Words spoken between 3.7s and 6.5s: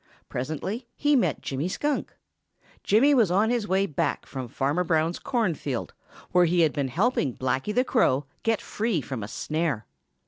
back from Farmer Brown's corn field, where